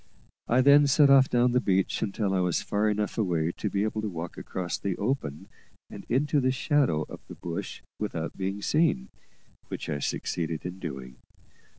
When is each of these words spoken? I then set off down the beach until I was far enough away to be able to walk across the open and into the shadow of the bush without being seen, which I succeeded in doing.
I 0.47 0.61
then 0.61 0.87
set 0.87 1.11
off 1.11 1.29
down 1.29 1.51
the 1.51 1.61
beach 1.61 2.01
until 2.01 2.33
I 2.33 2.39
was 2.39 2.63
far 2.63 2.89
enough 2.89 3.19
away 3.19 3.51
to 3.51 3.69
be 3.69 3.83
able 3.83 4.01
to 4.01 4.09
walk 4.09 4.35
across 4.35 4.75
the 4.79 4.97
open 4.97 5.47
and 5.91 6.07
into 6.09 6.39
the 6.39 6.49
shadow 6.49 7.03
of 7.03 7.19
the 7.27 7.35
bush 7.35 7.83
without 7.99 8.35
being 8.35 8.63
seen, 8.63 9.09
which 9.67 9.89
I 9.91 9.99
succeeded 9.99 10.65
in 10.65 10.79
doing. 10.79 11.17